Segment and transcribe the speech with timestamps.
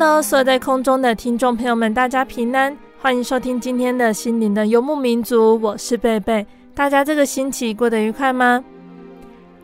[0.00, 6.46] Hello，所有在空中的听众朋友们，大家平安，欢迎收听今天的心灵的游牧民族，我是贝贝。
[6.72, 8.62] 大家这个星期过得愉快吗？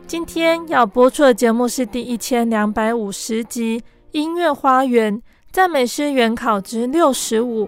[0.05, 3.79] 今天要播出的节目是第一千两百五十集
[4.11, 5.21] 《音乐花园
[5.53, 7.65] 赞美诗原考之六十五》。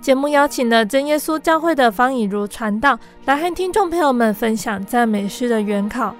[0.00, 6.16] 节目邀请了真耶稣教会的方以如传道来和听众朋友们分享赞美诗的原考。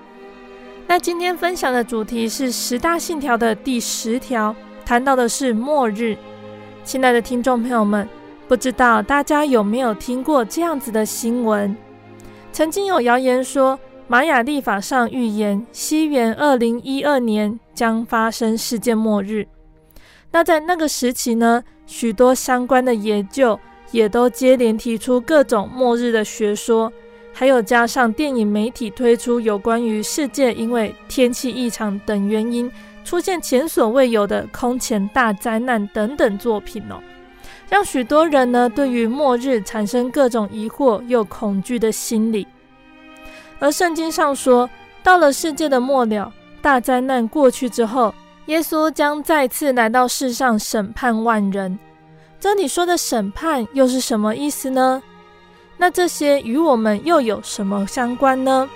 [0.86, 4.54] 那今天分享的主题是十大信条的第十条。
[4.88, 6.16] 谈到的是末日，
[6.82, 8.08] 亲爱的听众朋友们，
[8.48, 11.76] 不知道大家有没有听过这样子的新闻？
[12.52, 19.46] 曾经有谣言说，玛雅历法上预言西元二零一二年将发生世界末日。
[20.30, 23.60] 那在那个时期呢，许多相关的研究
[23.90, 26.90] 也都接连提出各种末日的学说，
[27.34, 32.72] 还有加上电影媒体推出有关于世界因为天气异常等原因。
[33.08, 37.00] 出现前所未有的空前大灾难等等作品哦，
[37.70, 42.46] 让许多人呢对于末日产生各种疑惑又恐惧的心理。
[43.58, 44.68] 而圣经上说，
[45.02, 46.30] 到了世界的末了，
[46.60, 48.14] 大灾难过去之后，
[48.44, 51.78] 耶稣将再次来到世上审判万人。
[52.38, 55.02] 这里说的审判又是什么意思呢？
[55.78, 58.68] 那这些与我们又有什么相关呢？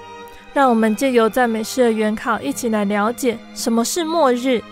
[0.55, 4.63] 让我们借由赞美诗的原考，一起来了解什么是末日。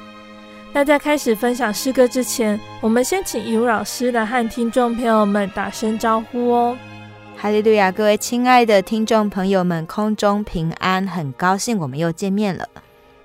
[0.73, 6.77] 那在开始分享诗歌之前，我们先请以如老师来和听众朋友们打声招呼哦。
[7.37, 12.69] 哈利路亚，各位亲爱的听众朋友们，空中平安，很高兴我们又见面了。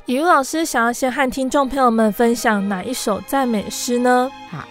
[0.06, 4.32] 以如老师想要先和听众朋友们分享哪一首赞美诗呢？
[4.50, 4.66] 好，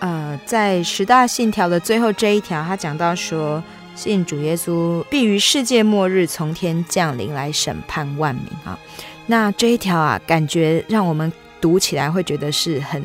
[0.00, 3.62] 呃，在十大信条的最后这一条，他讲到说。
[3.94, 8.78] 信主耶稣，必于世界末日从天降临来审判万民啊！
[9.26, 13.02] 那这一条啊，感觉让我们读起来会觉得是很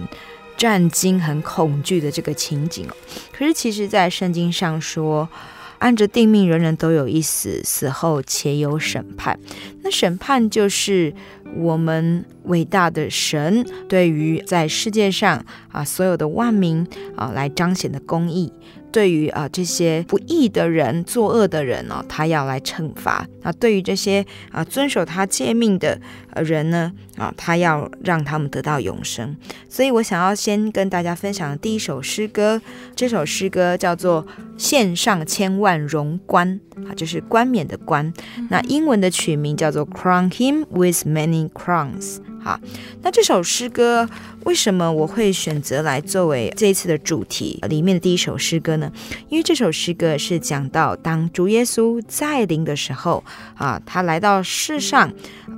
[0.57, 2.87] 战惊、很恐惧的这个情景。
[3.31, 5.29] 可是，其实，在圣经上说，
[5.77, 9.39] 按着定命，人人都有一死，死后且有审判。
[9.81, 11.13] 那审判就是
[11.55, 16.85] 我们伟大的神对于在世界上啊所有的万民
[17.15, 18.51] 啊来彰显的公义。
[18.91, 25.99] 对于啊这些不义的人、作恶的人呢，他要来惩罚；那对于这些啊遵守他诫命的
[26.41, 29.35] 人呢，啊他要让他们得到永生。
[29.67, 32.61] 所以我想要先跟大家分享的第一首诗歌，
[32.95, 34.25] 这首诗歌叫做
[34.57, 38.11] 《献上千万荣冠》，啊就是冠冕的冠。
[38.49, 42.17] 那英文的曲名叫做《Crown Him with Many Crowns》。
[42.41, 42.57] 好，
[43.01, 44.09] 那这首诗歌
[44.45, 48.89] 为什么我会选择来作为这一次的主题里面的第一首诗歌呢？
[49.27, 53.21] 因为这首诗歌是讲到当主耶稣再临的时候
[53.55, 55.11] 啊，他来到世上，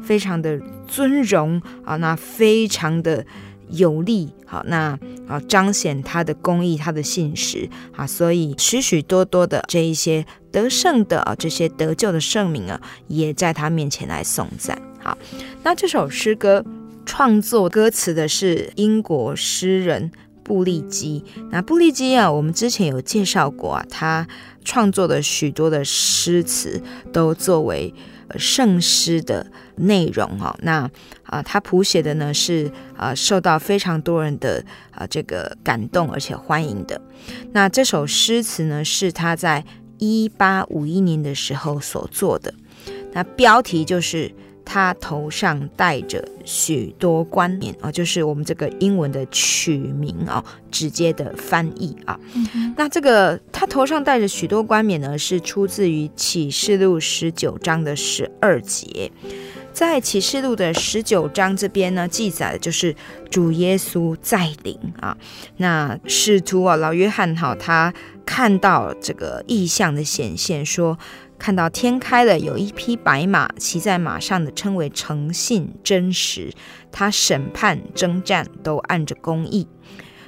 [0.03, 3.25] 非常的尊荣啊，那非常的
[3.69, 14.81] 有力，好，那啊彰显他的公义、他的信实啊，所以许许多多的这一些得胜的啊，这些得救的圣名啊，也在他面前来颂赞。
[14.99, 15.17] 好，
[15.63, 16.63] 那这首诗歌
[17.05, 20.11] 创作歌词的是英国诗人
[20.43, 21.23] 布利基。
[21.49, 24.27] 那布利基啊，我们之前有介绍过啊，他
[24.65, 26.81] 创作的许多的诗词
[27.13, 27.93] 都作为
[28.27, 29.49] 呃圣诗的
[29.81, 30.55] 内容哈。
[30.61, 30.89] 那
[31.23, 36.99] 啊，他谱写的呢是啊，受到非常多人的啊这个感动而且欢迎的。
[37.51, 39.63] 那这首诗词呢，是他在
[39.97, 42.53] 一八五一年的时候所做的。
[43.13, 44.33] 那标题就是
[44.63, 52.17] 他头上戴着许多冠冕啊，就是我们这个英文的取名啊，直接的翻译啊。
[52.33, 59.11] 嗯、那这个他头上戴着许多冠冕呢，是出自于启示录十九章的十二节。
[59.73, 62.95] 在启示录的十九章这边呢，记载的就是
[63.29, 65.17] 主耶稣再临啊。
[65.57, 67.93] 那使徒啊，老约翰哈，他
[68.25, 70.97] 看到这个异象的显现，说
[71.39, 76.51] 看到天开了，有一匹白马，骑在马上的称为诚信真实，
[76.91, 79.67] 他审判征战都按着公义。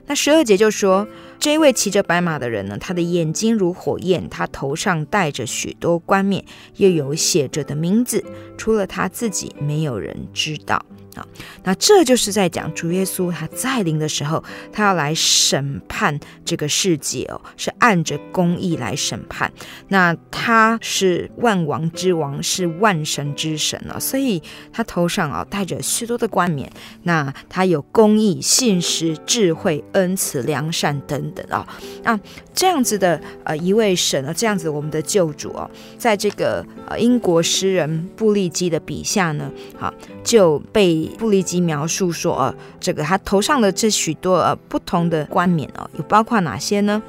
[0.06, 1.08] 那十二节就说，
[1.44, 6.46] 这一位骑着白马的人呢，他的眼睛如火焰，他头上戴着许多冠冕，
[6.78, 8.24] 又有写着的名字，
[8.58, 10.86] 除了他自己，没有人知道。
[11.16, 11.26] 啊，
[11.64, 19.52] 那这就是在讲主耶稣他再临的时候，他要来审判这个世界哦，是按着公义来审判。
[19.90, 26.72] 那他是万王之王，是万神之神哦，所以他头上啊戴着许多的冠冕。
[27.04, 31.66] 那他有公义、信实、智慧、恩慈、良善等等哦。
[32.04, 32.20] 那
[32.54, 39.94] 这样子的呃一位神啊，这样子我们的救主哦，在这个呃英国诗人布利基的笔下呢，好
[40.24, 41.03] 就被。
[41.18, 47.02] 布利基描述说：“呃，这个他头上的这许多呃不同的冠冕哦，有包括哪些呢？”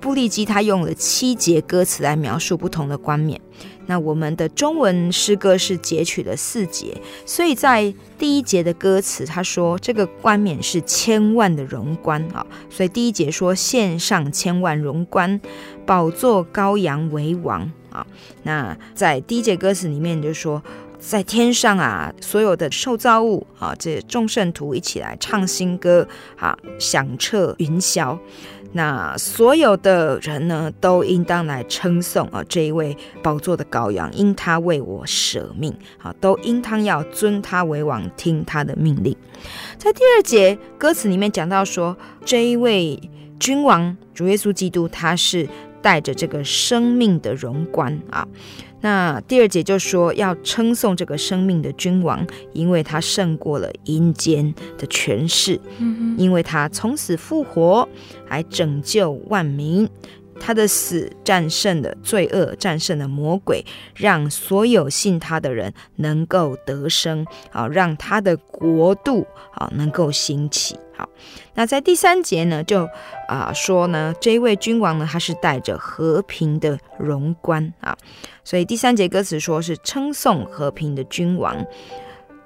[0.00, 3.40] 布利基他用了七节歌词来描述不同的冠冕。
[3.86, 6.94] 那我们的中文诗歌是截取了四节，
[7.24, 15.40] 所以在第一节的歌词他说这个冠冕是千万的荣冠啊，所以第一节说献上千万荣冠，
[15.86, 18.06] 宝座羔羊为王啊。
[18.42, 20.62] 那在第一节歌词里面就说。
[21.06, 28.18] 在天上啊，所有的受造物啊，这众圣徒一起来唱新歌啊，响彻云霄。
[28.72, 35.72] 那所有的人呢，都应当来称颂啊，这一位宝座的羔羊，因他为我舍命
[36.02, 39.14] 啊，都应当要尊他为王，听他的命令。
[39.76, 42.98] 在第二节歌词里面讲到说，这一位
[43.38, 45.46] 君王主耶稣基督，他是
[45.82, 48.26] 带着这个生命的荣冠啊。
[48.84, 57.88] 那第二节就说要称颂这个生命的君王，因为他胜过了阴间的权势，嗯、因为他从死复活，
[58.28, 59.88] 还拯救万民。
[60.40, 63.64] 他的死战胜了罪恶，战胜了魔鬼，
[63.94, 70.78] 让所有信他的人能够得生，啊，让他的国度啊能够兴起。
[70.96, 71.08] 好，
[71.54, 72.88] 那在第三节呢，就
[73.26, 77.96] 啊说呢，这一位君王呢，他是带着和平的荣冠啊，
[78.44, 81.56] 所以第三节歌词说是称颂和平的君王。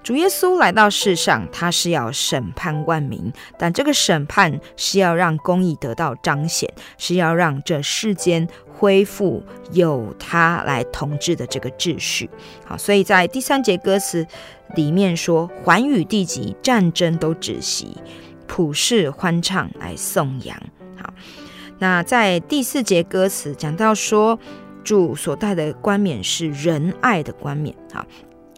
[0.08, 12.30] 主耶稣来到世上，他是要审判万民，但这个审判是要让公义得到彰显，是要让这世间恢复有他来统治的这个秩序。
[12.64, 14.26] 好，所以在第三节歌词
[14.76, 17.94] 里面说，寰宇地极，战争都止息，
[18.46, 20.56] 普世欢唱来颂扬。
[20.96, 21.12] 好，
[21.78, 24.38] 那在第四节歌词讲到说，
[24.82, 27.76] 主所带的冠冕是仁爱的冠冕。
[27.92, 28.06] 好。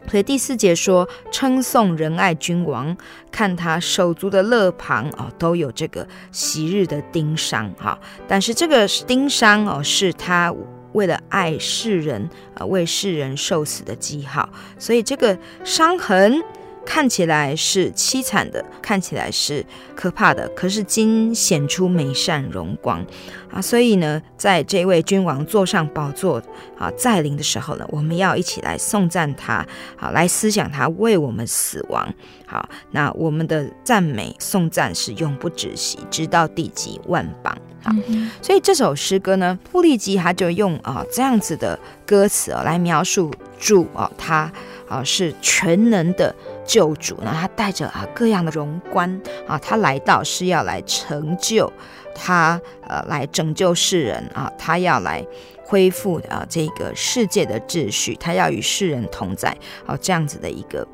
[0.09, 2.97] 所以第四节说，称颂仁爱君王，
[3.31, 7.99] 看他手足的肋旁哦，都有这个昔日的钉伤哈。
[8.27, 10.53] 但是这个钉伤哦，是他
[10.93, 14.49] 为了爱世人啊，为世人受死的记号。
[14.79, 16.43] 所以这个伤痕。
[16.85, 23.05] 看起来是凄惨的，看起来是可怕的，可是今显出美善荣光
[23.51, 23.61] 啊！
[23.61, 26.43] 所以呢，在这位君王坐上宝座
[26.79, 29.65] 啊，在临的时候呢，我们要一起来颂赞他，
[29.97, 32.13] 好，来思想他为我们死亡。
[32.47, 37.57] 好，那我们的赞美颂赞是永不止息，直到地极万邦。
[37.83, 44.53] 好，嗯、所以这首诗歌呢，布利吉他就用啊这样子的歌词啊来描述主啊，他
[44.89, 46.35] 啊是全能的。
[46.71, 51.73] 救主呢，他带着啊各样的荣冠啊，他来到是要来成就
[52.15, 55.27] 他呃来拯救世人啊，他要来
[55.65, 59.51] 恢复啊这个世界的秩序，他要与世人同在
[59.85, 60.87] 啊这样子的一个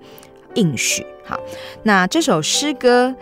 [0.55, 1.05] 应许。
[1.27, 1.39] 好，
[1.83, 3.15] 那这首诗歌。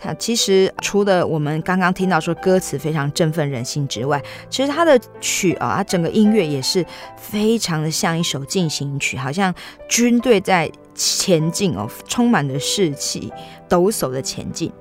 [0.00, 6.86] 它其实除了我们刚刚听到说歌词非常振奋人心之外，其实它的曲啊，它整个音乐也是
[7.16, 9.52] 非常的像一首进行曲，好像
[9.88, 13.32] 军队在前进哦，充满了士气，
[13.68, 14.72] 抖擞的前进。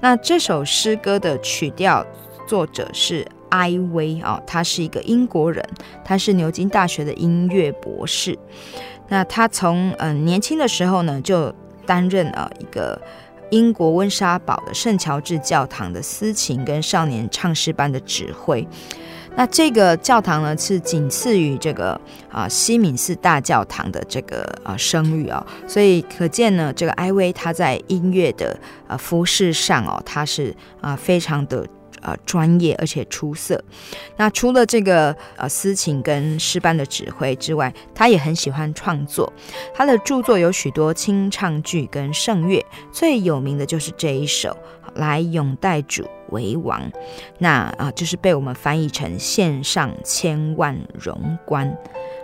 [0.00, 2.04] 那这首诗歌的曲调
[2.48, 5.64] 作者是埃薇啊，他是一个英国人，
[6.04, 8.36] 他是牛津大学的音乐博士。
[9.08, 11.54] 那他从嗯、年轻的时候呢，就
[11.86, 13.00] 担任啊一个。
[13.50, 18.66] 英国温莎堡的圣乔治教堂的司琴跟少年唱诗班的指挥，
[19.36, 31.66] 那这个教堂呢，是仅次于这个啊西敏寺大教堂的这个啊声誉哦，所以可见呢，这个艾薇她在音乐的啊服饰上哦，她是啊非常的。
[32.04, 33.62] 呃，专业而且出色。
[34.16, 39.32] 那除了这个呃司琴跟诗班的指挥之外，他也很喜欢创作。
[39.74, 44.50] 他的著作有许多清唱剧跟圣乐，最有名的就是这一首
[44.94, 46.80] 《来拥戴主为王》。
[47.38, 51.74] 那啊、就是被我们翻译成“献上千万荣冠”。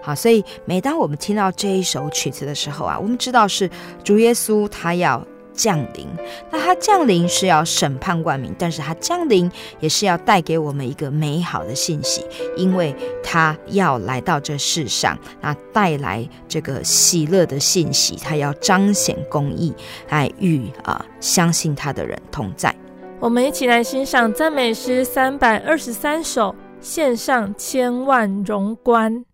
[0.02, 3.70] 好，所以每当我们听到这一首曲子的时候啊，我们知道是
[4.04, 5.26] 主耶稣他要。
[5.60, 6.08] 降临，
[6.50, 12.24] 那他降临是要审判万民，但是他降临也是要带给我们一个美好的信息，
[12.56, 19.74] 因为他要来到这世上，那带来这个喜乐的信息，他要彰显公义，
[20.08, 22.74] 来与啊相信他的人同在。
[23.18, 29.26] 我们一起来欣赏赞美诗三百二十三首，献上千万荣冠。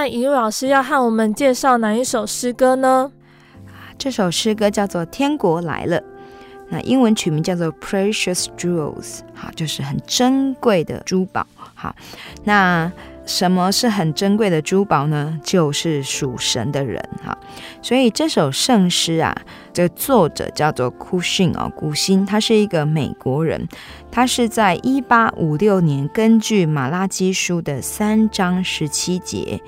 [0.00, 3.12] 那一路老师要和我们介绍哪一首诗歌呢？
[3.98, 6.00] 这首诗歌叫做《天国来了》，
[6.70, 11.46] 那英文曲名叫做《Precious Jewels》，好，就是很珍贵的珠宝。
[11.74, 11.94] 好，
[12.44, 12.90] 那
[13.26, 15.38] 什么是很珍贵的珠宝呢？
[15.42, 17.36] 就是属神的人哈。
[17.80, 19.34] 所以这首圣诗啊，
[19.72, 23.68] 这个作者叫做库逊哦，古辛，他是一个美国人，
[24.10, 29.60] 他是在一八五六年根据马拉基书的三章十七节，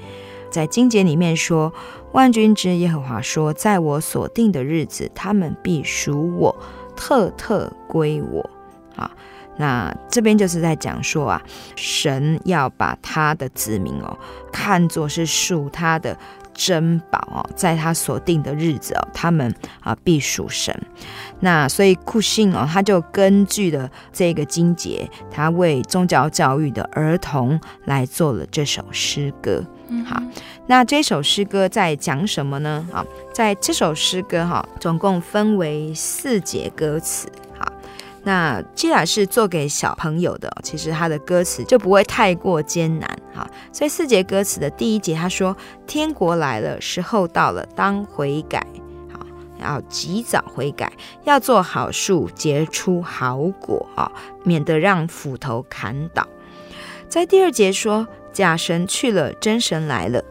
[0.50, 1.72] 在经节里面说
[2.12, 6.56] ：“万军之耶和华说，在我所定的日子，他们必属我，
[6.96, 8.50] 特特归我。”
[8.96, 9.10] 啊。
[9.56, 11.42] 那这边就是在讲说啊，
[11.76, 14.16] 神要把他的子民哦，
[14.52, 16.16] 看作是属他的
[16.54, 20.74] 珍宝哦，在他所定的日子哦，他们啊必属神。
[21.40, 29.64] 那所以库辛哦，他就根据了这个经节，他为宗教教育的儿童来做了这首诗歌。
[29.88, 30.22] 嗯、好，
[30.66, 32.86] 那这首诗歌在讲什么呢？
[32.92, 37.28] 啊，在这首诗歌哈，总共分为四节歌词。
[38.24, 43.44] 那既然是做给小朋友的，其实他的歌词就不会太过艰难哈。
[43.72, 45.56] 所以四节歌词的第一节，他说
[45.88, 48.64] ：“天国来了，时候到了，当悔改，
[49.12, 49.26] 好，
[49.60, 50.92] 要及早悔改，
[51.24, 54.12] 要做好树，结出好果啊，
[54.44, 56.26] 免得让斧头砍倒。”
[57.10, 60.24] 在第二节说：“假神去了，真神来了，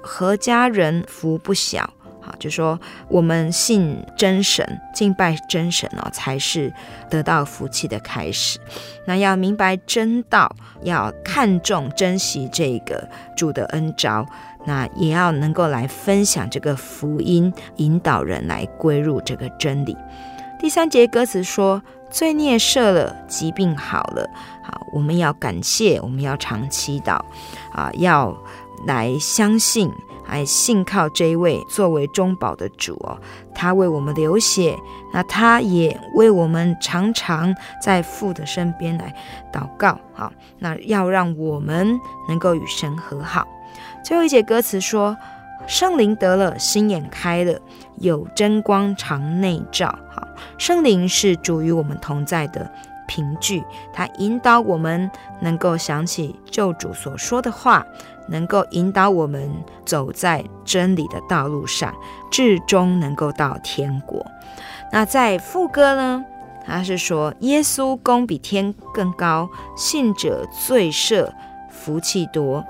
[0.00, 1.92] 何家人福不小。”
[2.38, 2.78] 就说
[3.08, 6.72] 我们信真神，敬拜真神哦，才是
[7.10, 8.58] 得到福气的开始。
[9.06, 14.26] 那要明白真道，要看重、珍惜这个主的恩召，
[14.64, 19.96] 那也要能够来分享这个福音，引导人来归入这个真理。
[20.58, 24.28] 第三节歌词说：罪孽赦了，疾病好了。
[24.62, 27.20] 好，我们要感谢，我们要常祈祷
[27.72, 28.36] 啊，要
[28.86, 29.90] 来相信。
[30.28, 33.18] 来信靠这一位作为中保的主哦，
[33.54, 34.76] 他为我们流血，
[35.12, 39.14] 那他也为我们常常在父的身边来
[39.52, 39.98] 祷告。
[40.12, 43.46] 好，那要让我们能够与神和好。
[44.04, 45.16] 最后一节歌词说：
[45.66, 47.58] 圣灵得了，心眼开了，
[47.98, 49.96] 有真光常内照。
[50.10, 50.26] 好，
[50.58, 52.70] 圣灵是主与我们同在的
[53.06, 57.84] 凭据，他引导我们能够想起救主所说的话。
[58.28, 59.50] 能够引导我们
[59.84, 61.94] 走在真理的道路上，
[62.30, 64.24] 至终能够到天国。
[64.92, 66.24] 那在副歌呢，
[66.64, 71.30] 他是说耶稣功比天更高，信者罪赦，
[71.68, 72.64] 福气多，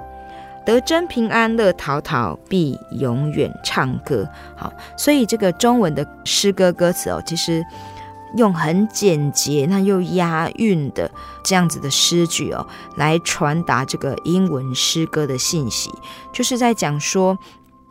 [0.65, 4.29] 得真平安乐陶陶，必永远唱歌。
[4.57, 7.65] 好，所以这个中文的诗歌歌词哦，其实。
[8.37, 11.11] 用很简洁、那又押韵的
[11.45, 15.91] 这样子的诗句哦，来传达这个英文诗歌的信息，
[16.33, 17.39] 就是在讲说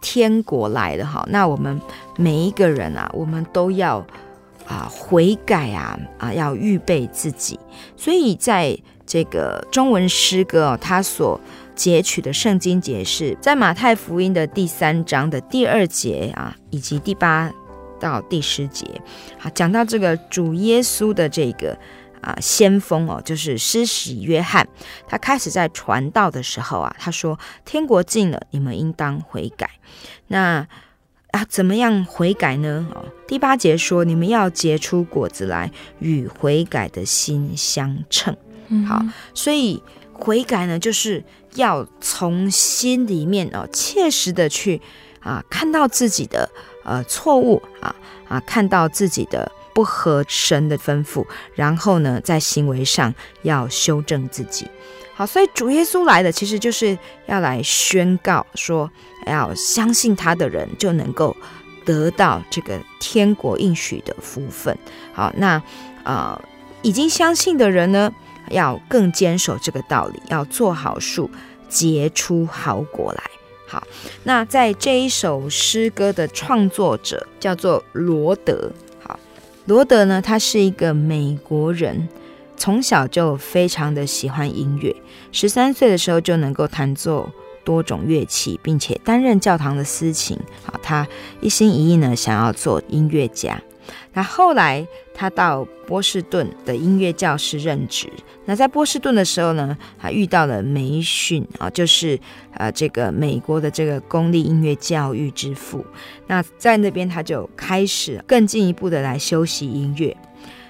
[0.02, 1.26] 天国来了哈。
[1.30, 1.82] 那我们
[2.18, 4.06] 每一个人啊，我们都要
[4.68, 7.60] 啊悔改啊啊，要预备自己。
[7.96, 11.40] 所以在这个中文诗歌哦，它所
[11.76, 17.52] 截取的圣经节是在马太福音的第三章的第二节啊，以及第八。
[18.00, 18.86] 到第十节，
[19.38, 21.78] 好，讲到这个主耶稣的这个
[22.22, 24.68] 啊先锋哦，就是施洗约翰，
[25.08, 29.70] 他开始在传道的时候啊，他说：“天国近了，你们应当悔改。”
[30.28, 30.68] 那
[31.32, 32.88] 啊，怎么样悔改呢？
[32.94, 38.36] 哦，第八节说：“你们要结出果子来，与悔改的心相称。”
[38.88, 39.04] 好，
[39.34, 41.24] 所以悔改呢，就是
[41.56, 44.82] 要从心里面哦，切实的去
[45.20, 46.50] 啊，看到自己的。
[46.86, 47.94] 呃，错误啊
[48.30, 54.66] 啊，看到自己的不合神的吩咐，然后呢，在行为上要修正自己。
[55.16, 58.90] 好，所以主耶稣来的其实就是要来宣告说，
[59.26, 61.36] 要相信他的人就能够
[61.86, 64.78] 得到这个天国应许的福分。
[65.14, 65.62] 好，那
[66.04, 66.40] 呃，
[66.82, 68.12] 已经相信的人呢，
[68.50, 71.32] 要更坚守这个道理，要做好树，
[71.70, 73.24] 结出好果来。
[73.68, 73.86] 好，
[74.24, 78.72] 那在这一首诗歌的创作者叫做罗德。
[79.02, 79.20] 好，
[79.66, 82.08] 罗德呢，他是一个美国人，
[82.56, 84.96] 从小就非常的喜欢音乐，
[85.32, 87.30] 十三岁的时候就能够弹奏
[87.64, 90.38] 多种乐器，并且担任教堂的司琴。
[90.64, 91.08] 好，他
[91.42, 93.60] 一心一意呢，想要做音乐家。
[94.14, 98.08] 那后来他到波士顿的音乐教室任职。
[98.46, 102.20] 那在波士顿的时候呢，他遇到了梅逊啊，就是
[102.54, 105.84] 呃这个美国的这个公立音乐教育之父。
[106.28, 110.16] 那在那边他就开始更进一步的来修习音乐。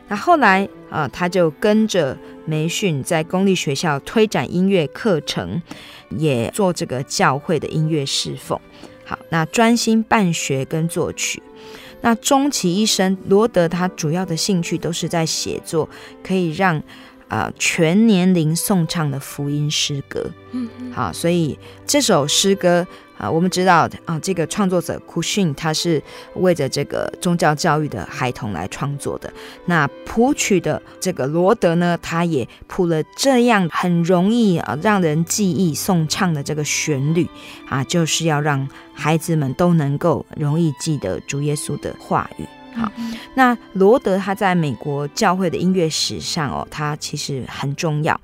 [0.08, 5.60] 那后来啊，他就跟着梅逊在公立学校推展音乐课程，
[6.12, 8.60] 也做这个教会的音乐侍奉。
[9.04, 11.42] 好，那专心办学跟作曲。
[12.06, 15.90] 那终其一生，罗德他主要的兴趣都是在写作，
[16.24, 16.78] 可以让
[17.28, 20.24] 啊、呃、全年龄颂唱的福音诗歌。
[20.52, 22.86] 嗯，好，所以这首诗歌。
[23.18, 26.02] 啊，我们知道啊，这个创作者库逊他是
[26.36, 29.32] 为着这个宗教教育的孩童来创作的。
[29.66, 37.28] 那谱曲的这个罗德呢，他也谱了这样很容易啊让人记忆颂唱的这个旋律
[37.70, 42.46] 啊，就是要让孩子们都能够容易记得主耶稣的话语。
[42.76, 42.92] 好，
[43.36, 48.20] 那罗德他在美国教会的音乐史上哦，他其实很重要。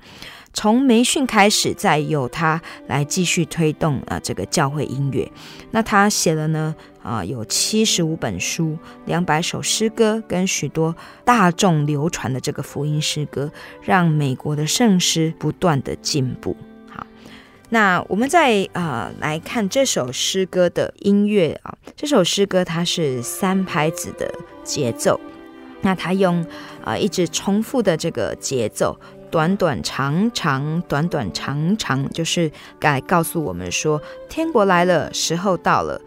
[0.52, 5.30] 从梅逊开始，再由他来继续推动啊这个教会音乐。
[5.70, 13.50] 那他写了呢啊有七十五本书、两百首诗歌跟许多大众流传的这个福音诗歌，
[13.82, 16.54] 让美国的圣诗不断的进步。
[16.90, 17.06] 好，
[17.70, 24.30] 那我们再啊来看这首诗歌的音乐啊，这首诗歌它是三拍子的
[24.62, 25.18] 节奏，
[25.80, 26.44] 那他用
[26.84, 29.00] 啊一直重复的这个节奏。
[29.32, 35.98] 短短长长，短短长长，就是该告诉我们说，天国来了，时候到了，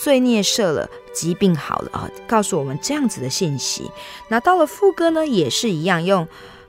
[0.00, 3.90] 罪孽赦了，疾病好了啊，告诉我们这样子的信息。
[4.28, 6.28] 那到了副歌呢，也是一样，用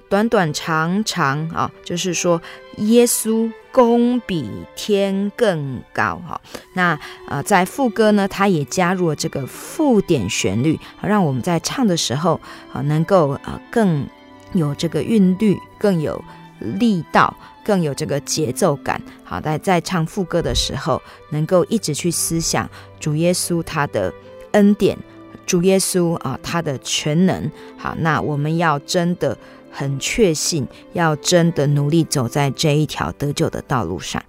[0.09, 2.41] 短短长长啊，就是说
[2.77, 6.41] 耶稣功比天更高哈。
[6.73, 12.41] 那呃，在副歌呢，它也加入了这个附点旋律，让我们在唱的时候
[12.73, 14.07] 啊，能够啊更。
[14.53, 16.23] 有这个韵律，更有
[16.59, 19.01] 力道，更有这个节奏感。
[19.23, 24.13] 好，在在唱副歌的时候，能够一直去思想主耶稣他的
[24.51, 24.97] 恩典，
[25.45, 27.49] 主耶稣啊他的全能。
[27.77, 29.37] 好，那我们要真的
[29.71, 34.21] 很确信，要真的努力走在这一条得救的道路上。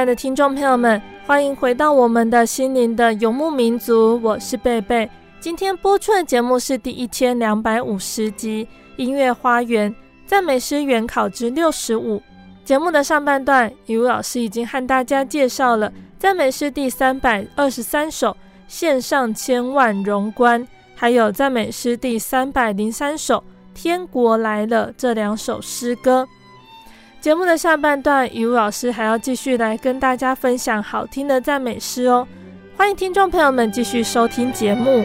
[0.00, 5.06] 亲爱的听众朋友们，欢迎回到我们的心灵的游牧民族，我是贝贝。
[5.40, 8.64] 今天播出的节目是第一千两百五十集
[8.96, 12.16] 《音乐花园赞美诗原考之六十五》。
[12.64, 18.30] 节目的上半段，雨露老师已经和大家介绍了赞美诗第三百二十三首
[18.68, 23.36] 《献上千万荣冠》，还有赞美诗第三百零三首
[23.74, 26.26] 《天国来了》这两首诗歌。
[27.20, 32.26] 节目的下半段，雨露老师还要继续来跟大家分享好听的赞美诗哦。
[32.76, 35.04] 欢迎听众朋友们继续收听节目。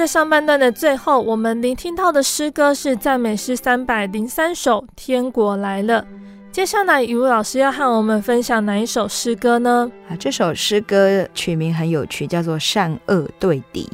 [0.00, 6.02] 在上半段的最后，我们聆听到的诗歌是赞美诗三百零三首《天国来了》。
[6.50, 9.92] 接下来，雨露老师要和我们分享哪一首诗歌呢？
[10.08, 13.86] 啊，这首诗歌取名很有趣，叫做《善恶对敌》。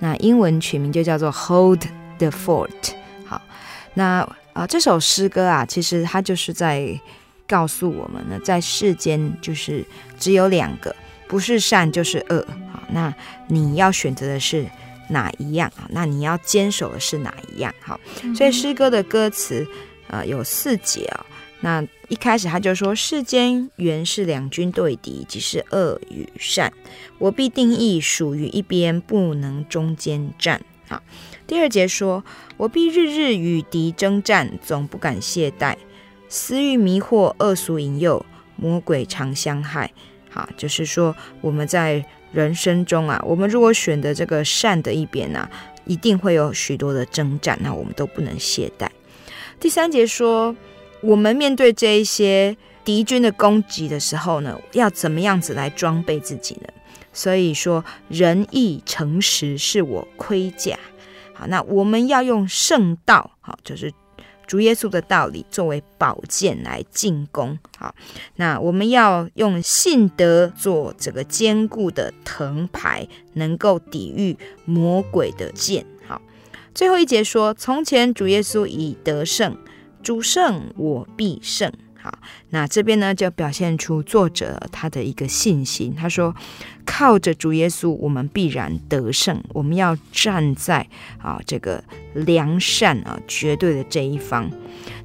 [0.00, 1.80] 那英文取名就叫做《Hold
[2.18, 2.68] the Fort》。
[3.24, 3.40] 好，
[3.94, 6.86] 那啊，这首诗歌啊，其实它就是在
[7.46, 9.82] 告诉我们呢，在世间就是
[10.18, 10.94] 只有两个，
[11.26, 12.46] 不是善就是恶。
[12.70, 13.14] 好，那
[13.46, 14.66] 你要选择的是。
[15.08, 15.86] 哪一样啊？
[15.90, 17.74] 那你要坚守的是哪一样？
[17.80, 17.98] 好，
[18.34, 19.66] 所以诗歌的歌词，
[20.08, 21.26] 呃，有四节啊。
[21.60, 26.72] 那一开始他就说：“世间原是两军对敌，即是恶与善。
[27.18, 31.02] 我必定义属于一边，不能中间站。”好，
[31.48, 32.24] 第二节说
[32.56, 35.74] ：“我必日日与敌征战，总不敢懈怠。
[36.28, 39.92] 私欲迷惑，恶俗引诱，魔鬼常相害。”
[40.30, 42.04] 好，就是说我们在。
[42.30, 45.48] 人生中啊，我们如果选择这个善的一边呢、
[45.86, 48.86] 一定会有许多的征战，那我们都不能懈怠。
[49.58, 50.54] 第三节说，
[51.00, 56.68] 我们面对这一些敌军的攻击的时候呢，要怎么样子来装备自己呢？
[57.14, 60.78] 所以说，仁义诚实是我盔甲。
[61.32, 63.90] 好，那我们要用圣道，好，就是。
[64.48, 67.94] 主耶稣的道理作为宝剑来进攻，好，
[68.36, 75.84] 那我们要用信德做这个坚固的藤牌，能够抵御魔鬼的剑。
[76.06, 76.20] 好，
[76.74, 79.54] 最后一节说：从前主耶稣已得胜，
[80.02, 81.70] 主胜我必胜。
[82.08, 82.18] 好，
[82.48, 85.94] 那这边呢就表现出作者他的一个信心。
[85.94, 86.34] 他说
[86.86, 89.38] ：“靠着主耶稣，我们必然得胜。
[89.50, 94.50] 我们要站在啊这个良善啊绝对的这一方。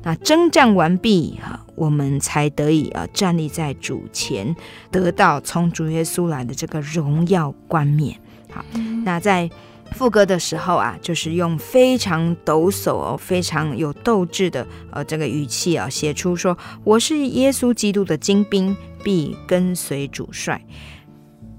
[0.04, 4.56] 那征战完毕啊，我们才得以啊站立在主前，
[4.90, 8.18] 得到从主耶稣来的这个荣耀冠冕。
[8.50, 8.64] 好，
[9.04, 9.50] 那在。”
[9.92, 20.60] 副歌的时候啊，就是用非常抖擞哦，非常有斗志的呃这个语气啊，写出说：“我是耶稣基督的精兵，必跟随主帅。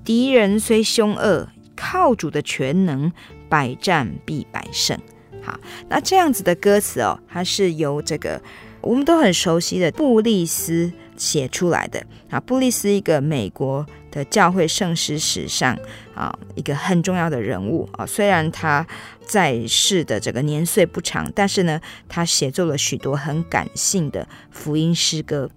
[0.05, 3.13] 敌人虽凶恶，靠主的全能，
[3.49, 4.99] 百战必百胜。”
[5.41, 8.43] 好，那这样子的歌词哦，它是由这个
[8.81, 12.41] 我们都很熟悉的布利斯写出来的啊。
[12.41, 13.87] 布利斯一个美国。
[14.15, 15.77] 的教会圣诗史上
[16.15, 18.87] 啊，一个很重要的人物啊，虽然他
[19.27, 25.51] 在世的这个年岁不长，但是呢，他写作了许多很感性的福音诗歌。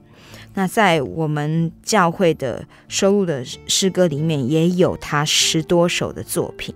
[0.55, 6.73] 那在我们教会的收录的诗歌里面，也有他十多首的作品。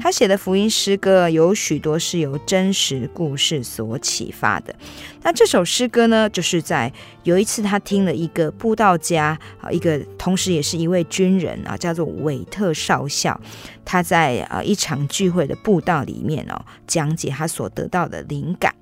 [0.00, 4.74] 他写的福音诗歌有许多是由真实故事所启发的。
[5.22, 6.92] 那这首诗歌呢，就是在
[7.24, 13.38] 有一次他听了一个布道家啊，一个同时也是一位军人啊，叫做韦特少校，
[13.84, 18.74] 他在啊一场聚会的布道里面哦，讲解他所得到的灵感。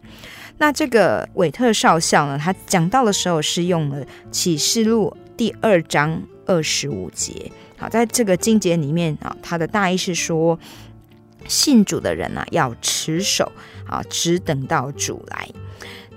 [0.58, 7.50] 那这个韦特少校呢，他讲到的时候是用了启示录第二章二十五节。
[7.78, 10.58] 好，在这个经节里面啊，它的大意是说，
[11.46, 13.50] 信主的人啊，要持守
[13.86, 15.48] 啊，只等到主来。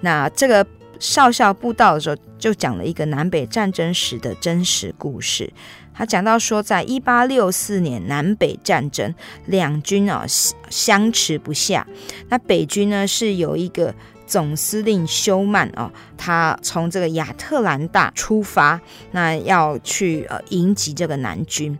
[0.01, 0.65] 那这个
[0.99, 5.51] 少校布道的时候，就讲了一个南北战争时的真实故事。
[5.93, 9.13] 他讲到说，在一八六四年南北战争，
[9.45, 10.25] 两军啊
[10.69, 11.87] 相持不下。
[12.29, 13.93] 那北军呢是有一个。
[14.25, 18.79] 总司令休曼哦，他从这个亚特兰大出发，
[19.11, 21.77] 那要去呃迎击这个南军。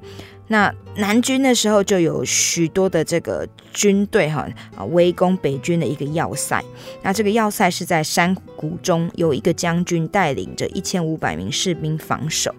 [0.54, 6.64] 那南军的时候就有许多的这个军队哈啊围攻北军的一个要塞。
[7.02, 12.54] 那这个要塞是在山谷中，有一个将军带领着一千五百名士兵防守。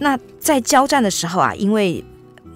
[0.00, 2.02] 那在交战的时候啊，因为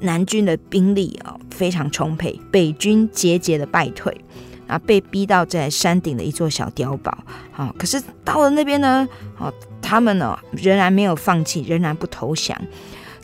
[0.00, 4.20] 南军的兵力啊非常充沛，北军节节的败退，
[4.66, 7.16] 啊，被逼到在山顶的一座小碉堡。
[7.52, 12.60] 好，可是到了那边呢，哦，他们呢仍然没有放弃，仍然不投降。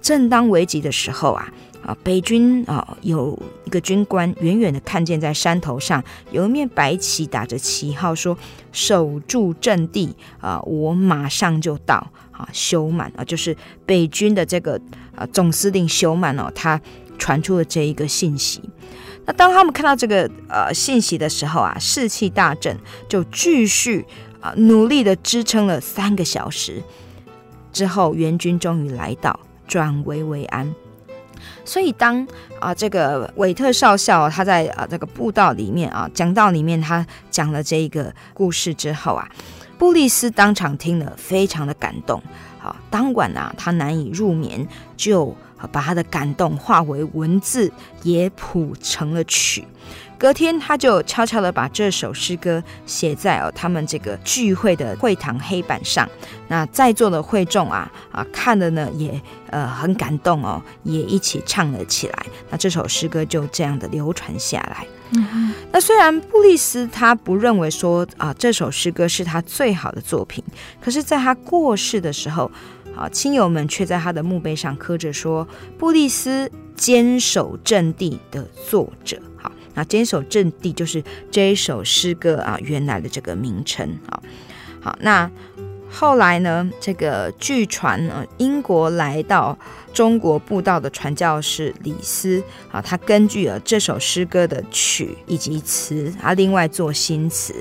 [0.03, 1.51] 正当危急的时候啊。
[1.83, 8.39] 啊，北军啊，有一个军官远远的看见在山头上有一面白旗，打着旗号说
[8.71, 14.81] ：“守住阵地啊，我马上就到。”啊，休满啊，就是北军的这个
[15.17, 16.81] 啊总司令休满哦，他
[17.19, 18.63] 传出了这一个信息。
[19.27, 24.07] 那当他们看到这个呃信息的时候啊，士气大振，就继续
[24.41, 26.81] 啊努力的支撑了三个小时
[27.73, 29.41] 之后，援军终于来到，
[29.73, 30.75] 转危为安。
[31.65, 32.27] 所以当
[32.61, 39.27] 啊这个韦特少校他在啊这个布道里面啊讲道里面他讲了这一个故事之后啊，
[39.79, 42.23] 布利斯当场听了非常的感动。
[42.59, 45.35] 好，当晚啊他难以入眠，就
[45.73, 49.65] 把他的感动化为文字，也谱成了曲。
[50.23, 56.09] 隔天，他就悄悄地把这首诗歌写在哦他们这个聚会的会堂黑板上。
[56.47, 62.27] 那在座的会众啊啊看了呢也呃很感动哦，也一起唱了起来。
[62.51, 64.87] 那这首诗歌就这样的流传下来。
[65.73, 70.45] 那虽然布利斯他不认为说啊这首诗歌是他最好的作品，
[70.81, 72.49] 可是在他过世的时候，
[72.97, 75.45] 啊亲友们却在他的墓碑上刻着说
[75.77, 79.21] 布利斯坚守阵地的作者。
[79.75, 84.23] 那坚守阵地就是这一首诗歌啊，原来的这个名称啊。
[84.81, 85.31] 好，那
[85.91, 89.57] 后来呢，这个据传啊，英国来到
[89.93, 97.55] 中国布道的传教士李斯啊，他根据了这首诗歌的曲以及词啊，另外做新词。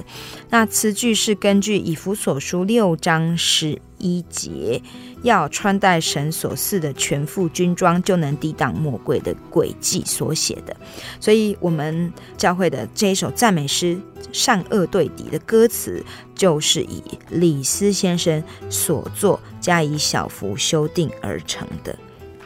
[0.49, 4.81] 那词句是根据以弗所书六章十一节。
[5.23, 10.75] 要穿戴神所赐的全副军装，就能抵挡魔鬼的诡计所写的。
[11.19, 13.95] 所以，我们教会的这一首赞美诗
[14.31, 21.95] 《善恶对敌》的歌词，就是以李斯先生所作加以小幅修订而成的。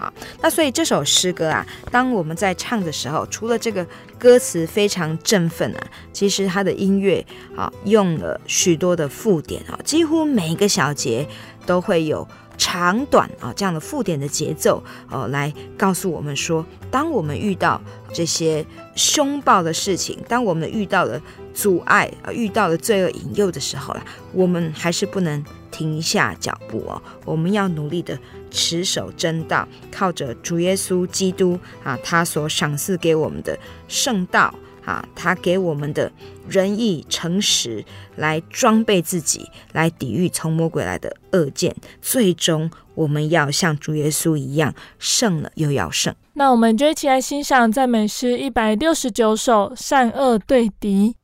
[0.06, 3.84] 好，那所以这首诗歌啊，当我们在唱的时候，除了这个
[4.20, 11.28] 歌词非常振奋啊，其实它的音乐啊，用了许多的附点啊，几乎每一个小节
[11.66, 12.28] 都会有。
[12.58, 17.82] 长短啊，这样的附点的节奏，哦，来告诉我们说，当我们遇到
[18.14, 18.66] 这些
[18.96, 21.22] 凶暴的事情，当我们遇到了
[21.54, 25.44] 阻碍啊，遇到了罪恶引诱的时候啦，我们还是不能
[25.76, 28.18] 停下脚步哦，我们要努力的
[28.50, 33.60] 持守真道，靠着主耶稣基督啊，他所赏赐给我们的
[33.90, 34.54] 圣道。
[34.86, 36.12] 啊，他给我们的
[36.48, 37.84] 仁义诚实
[38.18, 41.76] 来装备自己，来抵御从魔鬼来的恶箭。
[42.04, 46.14] 最终，我们要像主耶稣一样，胜了又要胜。
[46.34, 51.16] 那我们就一起来欣赏赞美诗一百六十九首《善恶对敌》。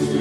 [0.01, 0.14] 以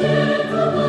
[0.00, 0.87] 路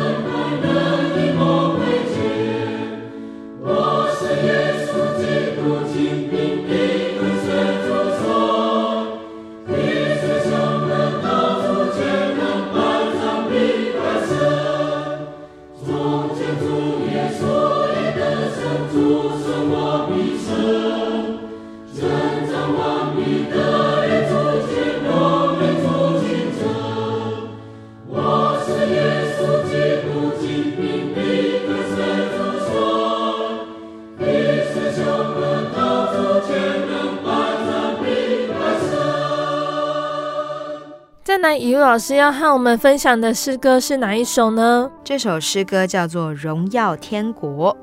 [41.90, 44.88] 老师要和我们分享的诗歌是哪一首呢？
[45.02, 47.76] 这首诗歌叫做《荣耀天国》。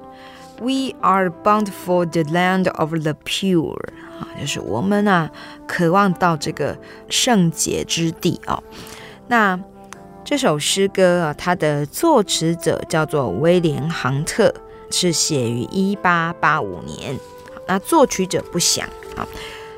[0.63, 3.77] We are bound for the land of the pure
[4.17, 5.29] 啊，就是我们啊，
[5.67, 6.77] 渴望到这个
[7.09, 8.63] 圣洁之地哦。
[9.27, 9.59] 那
[10.23, 14.53] 这首诗歌啊，它的作词者叫做威廉·杭特，
[14.89, 17.19] 是写于一八八五年。
[17.67, 18.87] 那作曲者不详
[19.17, 19.27] 啊。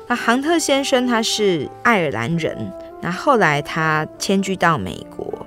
[0.06, 5.46] 那杭特先生他是爱尔兰人，那后来他迁居到美国。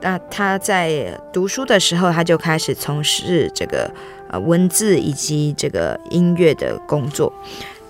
[0.00, 3.90] 那他在读书的时候，他就开始从事这个
[4.30, 7.32] 呃文字以及这个音乐的工作。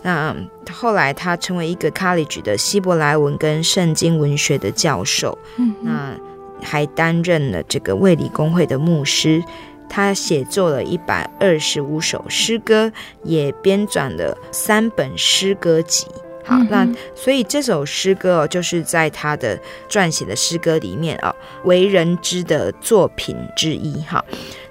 [0.02, 0.34] 那
[0.72, 5.38] 后来他成为一个 college 的希伯来文跟圣经文学的教授。
[5.56, 6.14] 嗯，那。
[6.62, 9.42] 还担任了这个卫理公会的牧师，
[9.88, 12.92] 他写作了一百二十五首诗歌，
[13.24, 16.06] 也编撰了三本诗歌集。
[16.50, 19.56] 好，嗯、那所以这首诗歌哦，就是在他的
[19.88, 24.02] 撰写的诗歌里面啊、哦，为人知的作品之一。
[24.02, 24.24] 哈。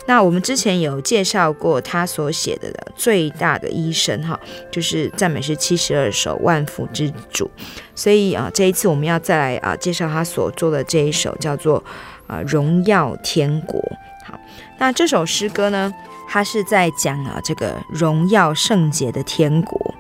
[0.06, 4.38] 那我们之前有介绍过他所写的最大的医生哈，
[4.70, 7.50] 就是赞美诗七十二首万福之主，
[7.96, 11.82] 所以啊，这一次我们要再来啊介绍他所做的这一首叫做
[12.28, 13.80] 啊荣耀天国。
[14.26, 14.38] 好，
[14.80, 15.94] 那这首诗歌呢，
[16.28, 19.94] 它是在讲啊这个荣耀圣洁的天国。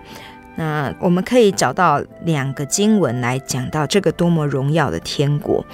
[0.59, 5.65] 那我们可以找到两个经文来讲到这个多么荣耀的天国。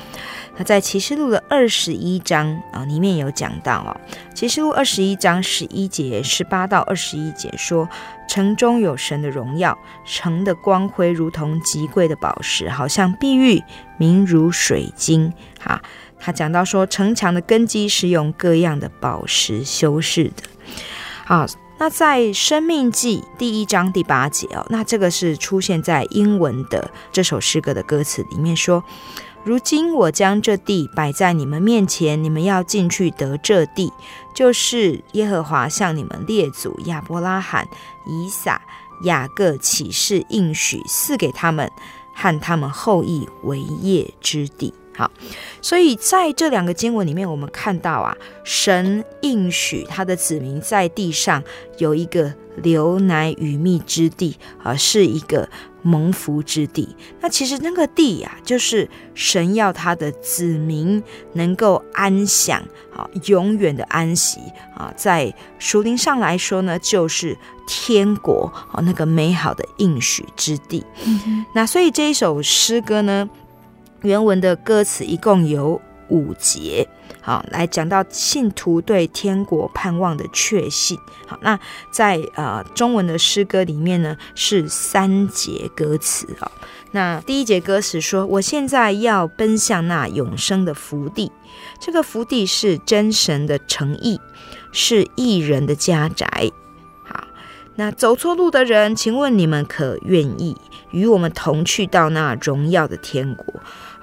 [0.58, 4.00] 那在启示录的二十一章啊，里面有讲到啊，
[4.36, 7.90] 启示录二十一章十一节、十八到二十一节说，
[8.30, 9.76] 城中有神的荣耀，
[10.06, 13.64] 城的光辉如同极贵的宝石，好像碧玉，
[13.98, 15.34] 明如水晶。
[15.60, 15.82] 哈，
[16.20, 20.44] 他讲到说，城墙的根基是用各样的宝石修饰的。
[21.26, 21.48] 好，
[21.78, 28.84] 那在生命记第一章第八节哦，那这个是出现在英文的这首诗歌的歌词里面说。
[29.44, 33.94] 如今我将这地摆在你们面前，你们要进去得这地，
[34.34, 37.68] 就是耶和华向你们列祖亚伯拉罕、
[38.08, 38.60] 以撒、
[39.04, 41.72] 雅各起誓应许赐给他们
[42.12, 44.74] 和他们后裔为业之地。
[44.96, 45.12] 好，
[45.62, 51.44] 所以在这两个经文里面，我们看到啊，神应许他的子民在地上
[51.78, 55.50] 有一个流奶与蜜之地啊，是一个。
[55.88, 62.60] 蒙福之地，那其实那个地呀、啊，就是神要他的子民能够安享
[62.92, 64.40] 啊，永远的安息
[64.76, 67.38] 啊，在属灵上来说呢，就是
[67.68, 70.84] 天国啊，那个美好的应许之地。
[71.54, 73.30] 那所以这一首诗歌呢，
[74.06, 76.88] 原文的歌词一共有五节。
[77.22, 80.98] 好，来讲到信徒对天国盼望的确信。
[81.26, 86.52] 好，那在呃中文的诗歌里面呢，是三节歌词啊。
[86.92, 91.32] 那第一节歌词说：“我现在要奔向那永生的福地，
[91.80, 94.22] 这个福地是真神的诚意，
[94.72, 96.52] 是艺人的家宅。”
[97.04, 97.28] 好，
[97.76, 100.56] 那走错路的人，请问你们可愿意
[100.92, 103.46] 与我们同去到那荣耀的天国？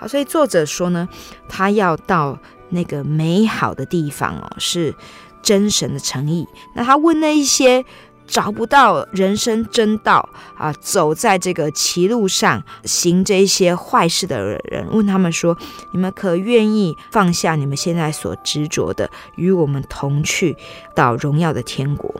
[0.02, 1.08] 好，所以作者说呢，
[1.48, 2.36] 他要到。
[2.74, 4.94] 那个美好的地方哦，是
[5.42, 6.48] 真神的诚意。
[6.74, 7.84] 那他问那一些
[8.26, 10.26] 找不到人生真道
[10.56, 15.54] 啊，走在这个歧路上行这些坏事的人，问他们说
[15.92, 20.56] ：“你们可愿意放下你们现在所执着的，与我们同去
[20.94, 22.10] 到荣耀的天国？”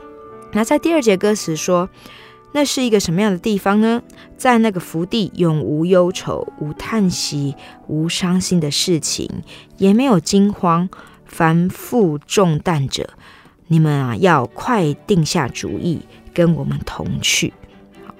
[0.53, 1.89] 那在第二节歌词说。
[2.53, 4.01] 那是一个什么样的地方呢？
[4.37, 7.55] 在那个福地，永无忧愁，无叹息，
[7.87, 9.29] 无伤心的事情，
[9.77, 10.89] 也没有惊慌。
[11.25, 13.09] 凡负重担者，
[13.67, 16.01] 你们啊，要快定下主意，
[16.31, 17.51] 跟我们同去。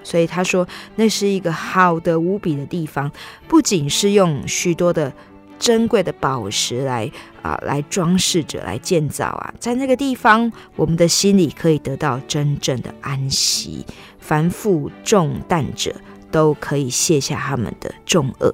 [0.03, 3.11] 所以他说，那是一个好的无比的地方，
[3.47, 5.13] 不仅是用许多的
[5.59, 7.09] 珍贵的宝石来
[7.43, 13.85] 啊来装饰着来建造啊，在那个地方，我们的心里可以得到真正的安息。
[14.25, 15.93] 凡负重担者
[16.31, 18.53] 都可以卸下他们的重轭。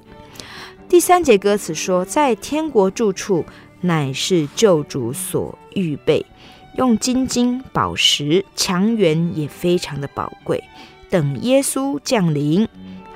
[0.88, 3.44] 第三节歌词说，在天国住处
[3.80, 6.26] 乃是救主所预备，
[6.76, 10.62] 用金金宝石强援也非常的宝贵。
[11.08, 12.64] 等耶稣降临，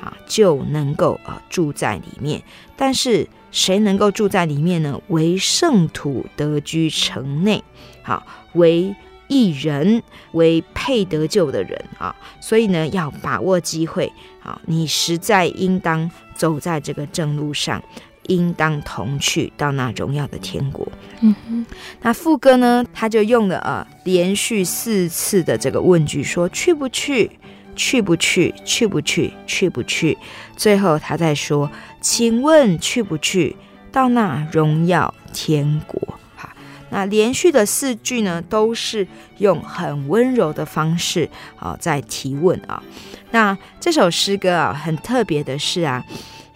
[0.00, 2.40] 啊，就能够啊住在里面。
[2.76, 5.00] 但是谁能够住在里面呢？
[5.09, 7.64] 为圣徒得居城内，
[8.02, 8.94] 好为。
[9.28, 10.02] 义人
[10.32, 14.12] 为配得救的人啊，所以呢，要把握机会
[14.42, 14.60] 啊！
[14.66, 17.82] 你实在应当走在这个正路上，
[18.28, 20.86] 应当同去到那荣耀的天国。
[21.20, 21.66] 嗯哼，
[22.02, 27.30] 那副歌呢，他就用了呃连续四次的这个问句，说去不去？
[27.76, 28.54] 去不去？
[28.64, 29.32] 去不去？
[29.46, 30.16] 去不去？
[30.56, 31.70] 最后他再说，
[32.00, 33.56] 请问去不去
[33.90, 36.13] 到那荣耀天国？
[36.91, 39.07] 那连续的四句呢，都是
[39.39, 42.82] 用很温柔的方式啊在提问啊。
[43.30, 46.05] 那这首诗歌啊，很特别的是啊，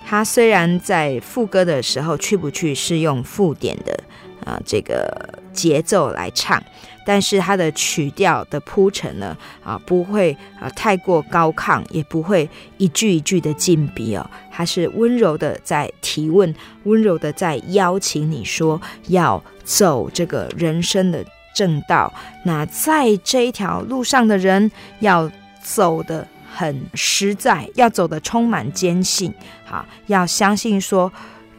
[0.06, 4.00] 它虽然在副歌的时候去不去是用附点的
[4.44, 6.62] 啊这个节奏来唱。
[7.08, 9.34] 但是它的曲调的铺陈呢，
[9.64, 12.46] 啊，不会啊太过高亢，也不会
[12.76, 22.12] 一句一句的进逼哦，它是温柔的在提问，温柔的在邀请你说要走这个人生的正道。
[22.44, 25.32] 那在这一条路上的人要
[25.62, 29.32] 走得很实在，要走得充满坚信，
[29.64, 31.10] 好，要相信说。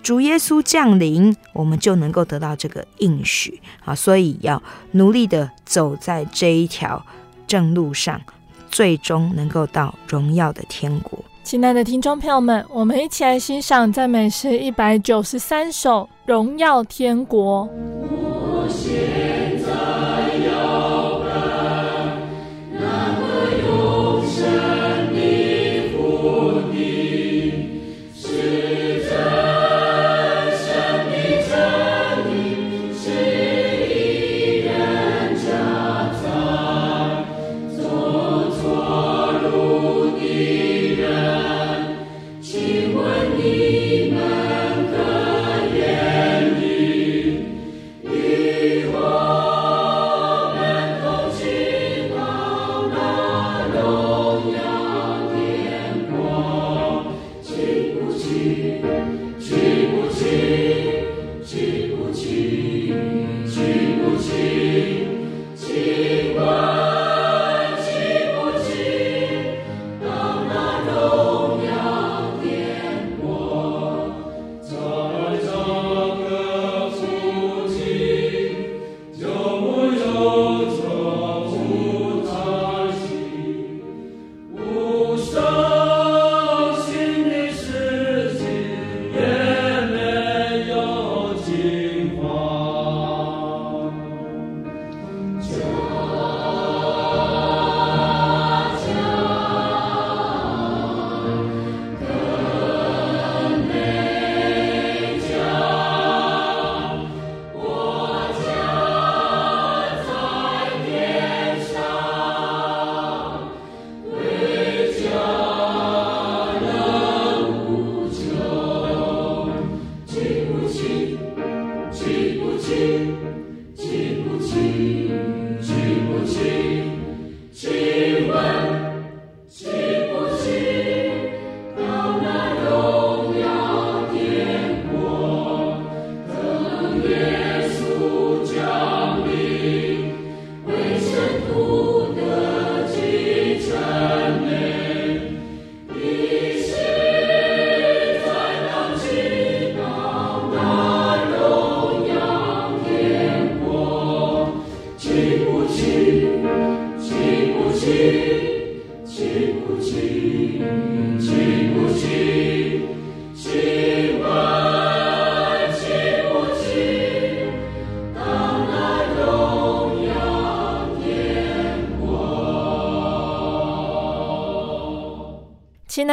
[0.02, 3.93] 主耶稣降临，我们就能够得到这个应许啊！
[3.93, 7.06] 所以要努力的走在这一条
[7.45, 8.20] 正路上，
[8.72, 11.20] 最终能够到荣耀的天国。
[11.43, 17.68] 亲爱的听众朋友们，我们一起来欣赏赞美诗一百九十三首《荣耀天国》。
[18.70, 18.93] 亲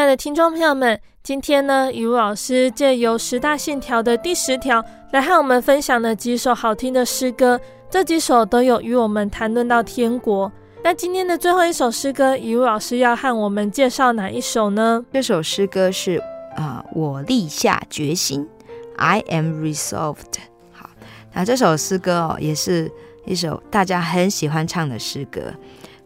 [0.06, 10.50] 的听众朋友们，今天呢，雨露老师借由十大信条的第十条来和我们分享了几首好听的诗歌，这几首都有与我们谈论到天国。
[10.84, 15.04] 那今天的最后一首诗歌，雨露老师要和我们介绍哪一首呢？
[15.12, 16.22] 这首诗歌是
[16.54, 18.48] 啊、我立下决心
[18.96, 20.36] ，I am resolved。
[20.70, 20.88] 好，
[21.32, 22.90] 那这首诗歌哦，也是
[23.24, 25.52] 一首大家很喜欢唱的诗歌。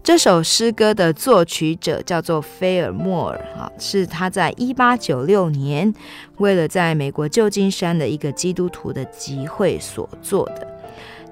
[0.02, 5.92] 这首诗歌的作曲者叫做菲尔莫尔，哈，是他在一八九六年
[6.38, 10.66] 为了在美国旧金山的一个基督徒的集会所做的。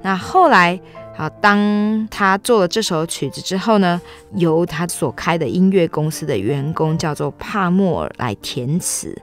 [0.02, 0.78] 那后来，
[1.16, 4.00] 好，当他做了这首曲子之后呢，
[4.34, 9.16] 由他所开的音乐公司的员工叫做帕莫尔来填词。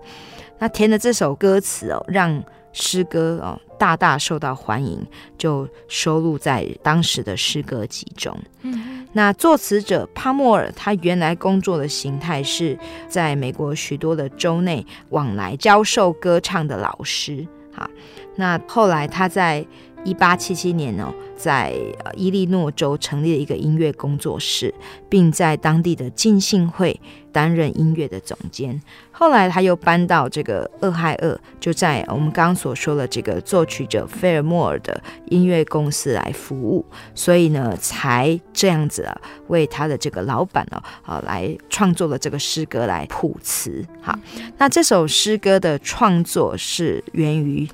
[0.58, 2.44] 那填的这首歌词哦，让
[2.76, 3.60] 诗歌哦。
[3.78, 5.06] 大大受到欢迎，
[5.38, 8.34] 就收录在当时的诗歌集中。
[8.62, 17.46] 嗯，那作词者帕默尔，他原来工作的形态是在美国许多的州内往来教授歌唱的老师。
[17.74, 17.90] 哈，
[18.38, 19.66] 那后来他在
[20.06, 21.74] 一八七七年哦，在
[22.16, 24.74] 伊利诺州成立了一个音乐工作室，
[25.10, 26.98] 并在当地的浸信会
[27.32, 28.80] 担任音乐的总监。
[29.12, 36.86] 后来他又搬到这个俄亥俄，就在我们刚刚所说的这个作曲者菲尔莫尔的音乐公司来服务，
[37.16, 43.84] 所以呢，才这样子啊，为他的这个老板哦，啊，来创作了这个诗歌来谱词。
[44.02, 44.18] 好，
[44.60, 47.68] 那这首诗歌的创作是源于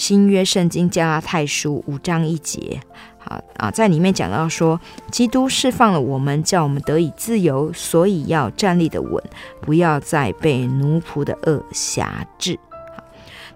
[0.00, 2.80] 新约圣经加拉太书五章一节。
[3.18, 4.80] 好啊，在里面讲到说，
[5.10, 9.22] 基督释放了我们，叫我们得以自由，所以要站立的稳，
[9.60, 12.58] 不要再被奴仆的恶挟制。
[12.96, 13.04] 好，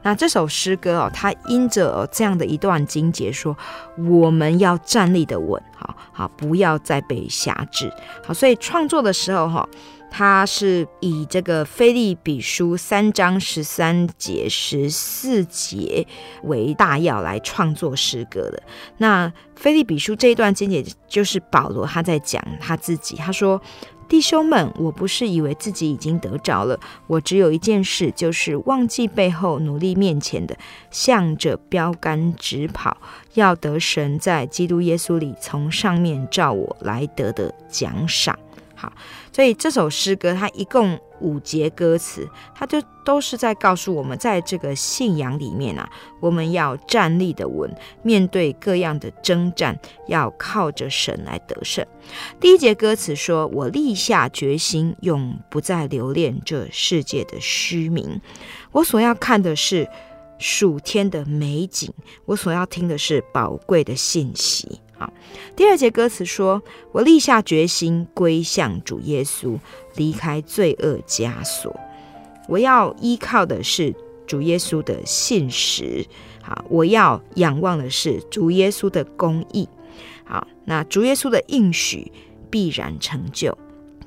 [0.03, 3.57] 那这首诗歌哦，它因着这样的一段经节说，
[3.97, 7.91] 我们要站立的稳，好好，不要再被挟制。
[8.23, 9.67] 好，所以创作的时候哈。
[10.17, 16.07] 他是以这个腓立比书三章十三节、十四节
[16.45, 18.63] 为大要来创作诗歌的。
[18.99, 23.61] 那腓立比书这一段经节就是保罗他在讲他自己，他说
[24.09, 30.57] ：“弟兄们，我不是以为自己已经得着了，我只有一件事，就是忘记背后，努力面前的，
[30.93, 32.97] 向着标杆直跑，
[33.33, 38.39] 要得神在基督耶稣里从上面照我来得的奖赏。”
[38.77, 38.93] 好。
[39.35, 47.69] 所以这首诗歌它一共五节歌词，它就都是在告诉我们，在这个信仰里面啊，我们要站立的稳，
[48.03, 49.77] 面对各样的征战，
[50.07, 51.85] 要靠着神来得胜。
[52.39, 58.21] 第一节歌词说：“我立下决心，永不再留恋这世界的虚名。
[58.71, 59.89] 我所要看的是
[60.39, 61.93] 暑天的美景，
[62.27, 65.13] 我所要听的是宝贵的信息。”好，
[65.57, 69.59] 第二节歌词说：“我立下决心归向主耶稣，
[69.97, 71.75] 离开罪恶枷锁。
[72.49, 73.93] 我要依靠的是
[74.25, 76.07] 主耶稣的信实。
[76.41, 79.69] 好，我要仰望的是主耶稣的公义。
[80.25, 82.13] 好，那主耶稣的应许
[82.49, 83.59] 必然成就。”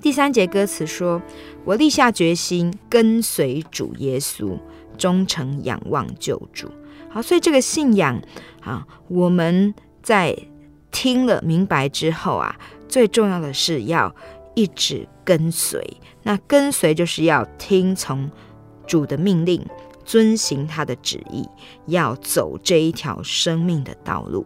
[0.01, 1.21] 第三节歌词说
[1.65, 4.57] ：“我立下决心跟随主耶稣，
[4.97, 6.69] 忠诚仰望救主。”
[7.11, 8.21] 好，所以这个信仰
[8.61, 10.33] 啊，我们在。
[10.91, 12.55] 听了明白之后啊，
[12.88, 14.13] 最重要的是要
[14.55, 15.85] 一直跟随。
[16.23, 18.29] 那跟随就是要听从
[18.85, 19.65] 主的命令，
[20.03, 21.47] 遵行他的旨意，
[21.85, 24.45] 要走这一条生命的道路。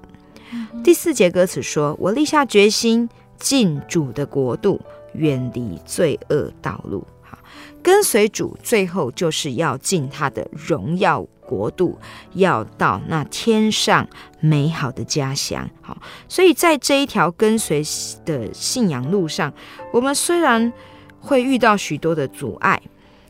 [0.51, 4.81] 嗯、第四节歌词说：“我立下决心进主的国度，
[5.13, 7.37] 远离罪恶道路。”好，
[7.81, 11.25] 跟随主，最后就是要进他的荣耀。
[11.51, 11.99] 国度
[12.31, 14.07] 要到那天上
[14.39, 15.97] 美好的家乡，好，
[16.29, 17.83] 所以在这一条跟随
[18.23, 19.53] 的信仰路上，
[19.91, 20.71] 我们虽然
[21.19, 22.81] 会遇到许多的阻碍，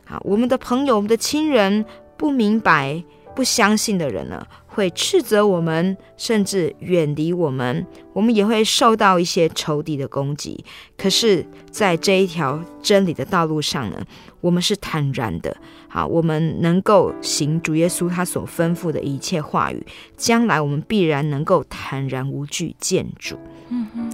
[0.04, 1.84] 好，我们的朋友、我们的亲人
[2.16, 3.02] 不明白、
[3.34, 10.64] 不相信的人呢，会斥责我们，甚至远离我们，我们也会受到一些仇敌的攻击。
[10.96, 14.00] 可是，在这一条真理的道路上呢，
[14.40, 15.56] 我们是坦然的。
[15.94, 19.86] 好，我们能够行主耶稣他所吩咐的一切话语，
[20.16, 23.36] 将来我们必然能够坦然无惧见主。
[23.68, 24.10] 嗯哼。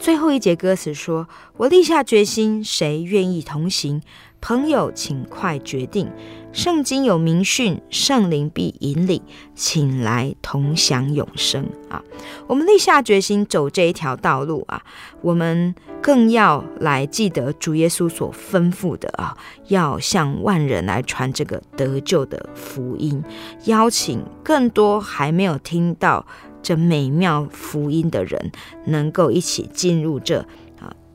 [0.00, 4.02] 最后一节歌词说：“我立下决心，谁愿意同行？
[4.40, 6.10] 朋友，请快决定。
[6.52, 9.22] 圣经有明训，圣灵必引领，
[9.54, 12.02] 请来同享永生。”啊，
[12.46, 14.82] 我们立下决心走这一条道路啊，
[15.22, 15.74] 我们。
[16.02, 19.36] 更要来记得主耶稣所吩咐的啊，
[19.68, 23.22] 要向万人来传这个得救的福音，
[23.66, 26.26] 邀请更多还没有听到
[26.60, 28.50] 这美妙福音的人，
[28.86, 30.44] 能够一起进入这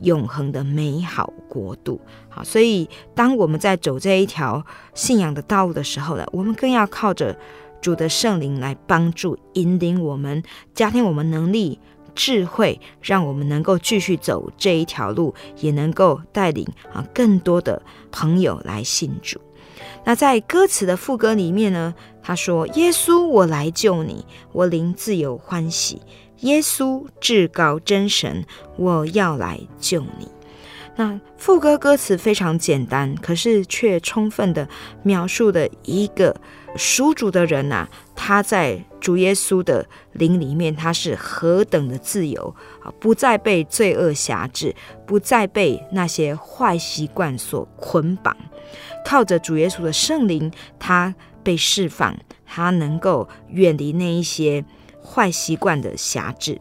[0.02, 2.00] 永恒的美好国度。
[2.30, 7.38] 好，所以当我们在走这一条信仰的道路的时候呢，我们更要靠着
[7.82, 10.44] 主的圣灵来帮助引领我们，
[10.74, 11.80] 加添我们能力。
[12.16, 17.80] 智慧让我们能够继续走这一条路，也能够带领啊更多的
[18.12, 19.40] 朋友来信主。
[20.04, 21.94] 那在歌词的副歌里面呢，
[22.24, 26.02] 他说：“耶稣，我来救你，我灵自由欢喜。
[26.42, 28.46] 耶稣至高真神，
[28.78, 30.28] 我要来救你。”
[31.00, 34.68] 那副歌歌词非常简单，可是却充分的
[35.04, 36.36] 描述了一个
[36.76, 42.92] 属主的人呐、他在主耶稣的灵里面，他是何等的自由啊！
[43.00, 44.76] 不再被罪恶辖制，
[45.06, 48.36] 不再被那些坏习惯所捆绑，
[49.06, 51.14] 靠着主耶稣的圣灵，他
[51.44, 54.66] 被释放，他能够远离那一些
[55.08, 56.60] 坏习惯的辖制。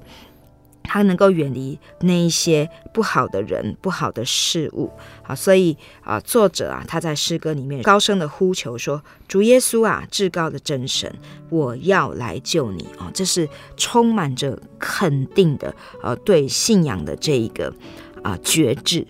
[0.89, 4.89] 他能够远离那一些不好的人、不好的事物。
[5.25, 11.13] 好，所以啊，作者啊，他在诗歌里面高声的呼求说：“主耶稣啊，至高的真神，
[11.51, 15.75] 我要来救你啊！”这是充满着肯定的，
[16.05, 17.75] 呃，对信仰的这一个
[18.23, 19.05] 啊觉知。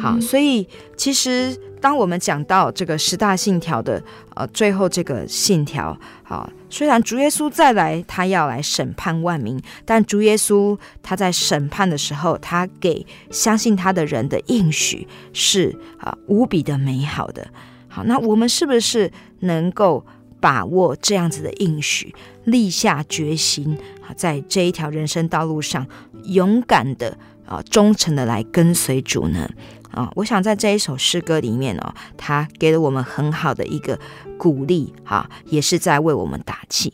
[0.00, 0.66] 好，所以
[0.96, 4.02] 其实当我们讲到这个十大信条的
[4.34, 17.46] 呃最后这个信条，好，虽然主耶稣再来，他要来审判万民，但主耶稣他在审判的时候，他给相信他的人的应许是啊无比的美好的。
[17.88, 19.10] 好，那我们是不是
[19.40, 20.04] 能够
[20.40, 22.14] 把握这样子的应许，
[22.44, 25.86] 立下决心啊，在这一条人生道路上
[26.24, 27.16] 勇敢的
[27.46, 29.48] 啊忠诚的来跟随主呢？
[29.90, 33.98] 啊，我想在这一首诗歌里面哦，他给了我们很好的一个
[34.36, 36.92] 鼓励，哈，也是在为我们打气。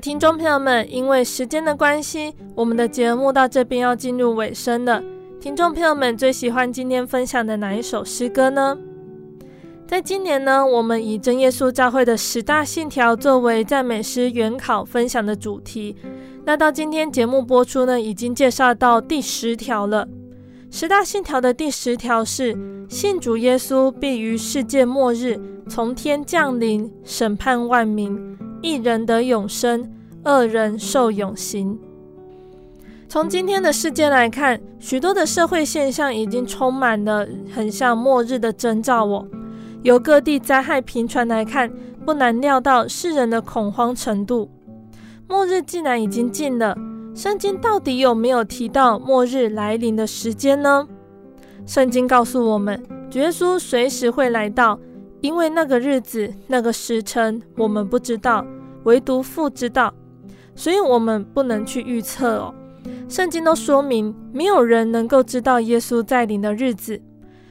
[0.00, 5.02] 听众朋友们，因为时间的关系，我们的节目到这边要进入尾声了。
[5.40, 8.76] 听众朋友们最喜欢今天分享的哪一首诗歌呢？
[9.86, 15.96] 在今年呢，我们以真耶稣教会的十大信条作为赞美诗原考分享的主题。
[16.44, 20.06] 那到今天节目播出呢，已经介绍到第十条了。
[20.70, 22.56] 十大信条的第十条是：
[22.88, 28.38] 信主耶稣必于世界末日从天降临，审判万民。
[28.60, 29.90] 一人得永生，
[30.24, 31.78] 恶人受永刑。
[33.08, 39.26] 从今天的世界来看，许多的社会现象已经充满了很像末日的征兆哦。
[39.82, 41.70] 由各地灾害频传来看，
[42.04, 44.50] 不难料到世人的恐慌程度。
[45.28, 46.76] 末日既然已经近了，
[47.14, 50.86] 圣经到底有没有提到末日来临的时间呢？
[51.64, 54.78] 圣经告诉我们，主耶稣随时会来到，
[55.20, 58.46] 因为那个日子、那个时辰我们不知道，
[58.84, 59.92] 唯独父知道，
[60.54, 62.54] 所以我们不能去预测哦。
[63.08, 67.00] 圣经都说明，没有人能够知道耶稣再临的日子。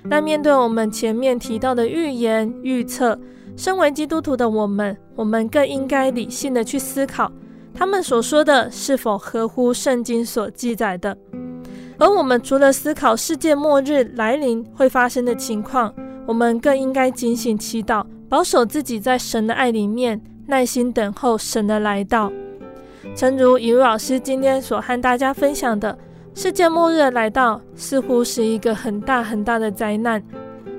[0.04, 3.20] 那面对我们前面提到的预言预测，
[3.58, 7.30] 身为基督徒的我们，我们更应该理性的去思考，
[7.74, 11.18] 他们所说的是否合乎圣经所记载的。
[12.00, 15.94] 而我们除了思考世界末日来临会发生的情况，
[16.28, 22.30] 我们更应该警醒祈祷，保守自己在神的爱里面，耐心等候神的来到。
[23.16, 25.98] 诚如一位老师今天所和大家分享的。
[26.36, 30.22] 世界末日来到，似乎是一个很大很大的灾难，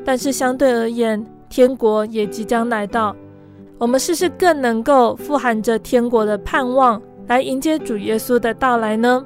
[0.05, 3.16] 但是相对而言，天国也即将来到。
[3.78, 9.24] 我们是不是更能够富含着天国的盼望，来迎接主耶稣的到来呢？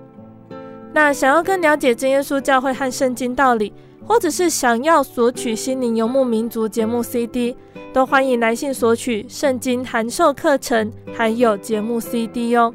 [0.95, 3.73] 那想要更了解真耶稣教会和圣经道理，
[4.07, 7.57] 或者是想要索取心灵游牧民族节目 CD，
[7.93, 12.75] 都欢迎来信索取圣经函授课程，还有节目 CD 哦。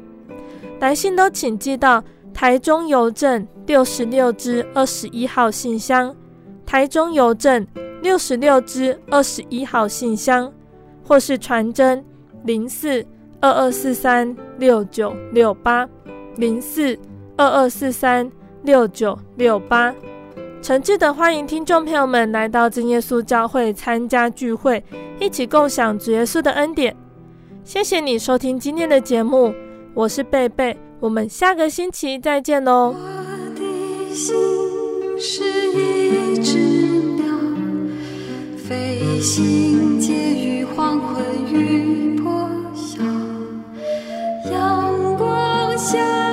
[0.80, 2.02] 来信都请寄到。
[2.34, 6.14] 台中邮政六十六支二十一号信箱，
[6.64, 7.66] 台中邮政
[8.00, 10.52] 六十六支二十一号信箱，
[11.04, 12.04] 或是传真
[12.44, 13.04] 零四
[13.40, 15.88] 二二四三六九六八
[16.36, 16.96] 零四
[17.36, 18.30] 二二四三
[18.62, 19.92] 六九六八。
[20.60, 24.82] 诚挚的欢迎听众朋友们来到真耶稣教会参加聚会，
[25.18, 26.94] 一起共享主耶稣的恩典。
[27.64, 29.54] 谢谢你收听今天的节目，
[29.94, 30.76] 我是贝贝。
[31.00, 32.94] 我们下个星期再见喽。
[32.94, 32.98] 我
[33.54, 34.34] 的心
[35.18, 36.58] 是一只
[37.16, 37.24] 鸟，
[38.56, 43.02] 飞行介于黄昏与破晓，
[44.50, 46.27] 阳光下。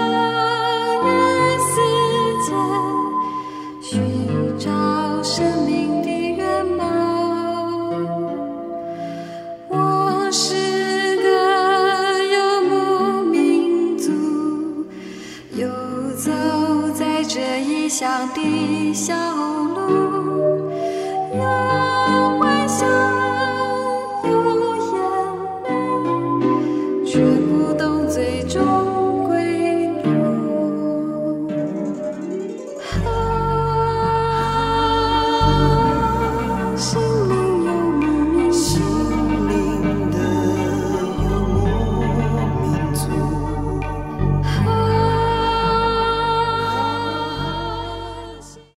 [17.98, 19.16] 乡的小，